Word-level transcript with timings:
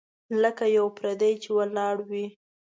لکه 0.41 0.65
یو 0.77 0.85
پردی 0.97 1.33
چي 1.41 1.49
ولاړ 1.57 1.95
وي. 2.09 2.25